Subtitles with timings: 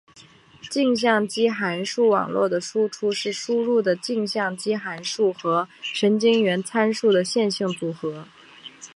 [0.71, 8.25] 径向基函数网络的输出是输入的径向基函数和神经元参数的线性组合。